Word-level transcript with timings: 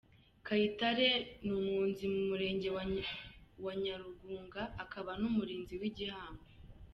Kayitare 0.45 1.09
ni 1.43 1.51
umwunzi 1.59 2.03
mu 2.13 2.21
Murenge 2.29 2.67
wa 3.65 3.73
Nyarugunga, 3.83 4.61
akaba 4.83 5.11
n’umurinzi 5.21 5.73
w’igihango. 5.81 6.43